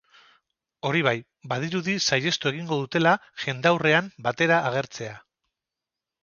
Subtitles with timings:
[0.87, 1.11] Hori bai,
[1.51, 3.13] badirudi saihestu egingo dutela
[3.45, 5.15] jendaurrean batera agertzea.